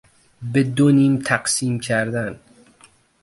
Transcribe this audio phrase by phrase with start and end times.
[0.41, 2.39] به دو نیم تقسیم کردن